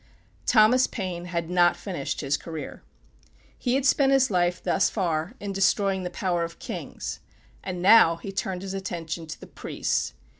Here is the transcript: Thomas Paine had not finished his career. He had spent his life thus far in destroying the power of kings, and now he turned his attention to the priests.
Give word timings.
Thomas 0.47 0.87
Paine 0.87 1.25
had 1.25 1.47
not 1.47 1.77
finished 1.77 2.21
his 2.21 2.35
career. 2.35 2.81
He 3.55 3.75
had 3.75 3.85
spent 3.85 4.11
his 4.11 4.31
life 4.31 4.59
thus 4.63 4.89
far 4.89 5.35
in 5.39 5.53
destroying 5.53 6.01
the 6.01 6.09
power 6.09 6.43
of 6.43 6.57
kings, 6.57 7.19
and 7.63 7.83
now 7.83 8.15
he 8.15 8.31
turned 8.31 8.63
his 8.63 8.73
attention 8.73 9.27
to 9.27 9.39
the 9.39 9.45
priests. 9.45 10.13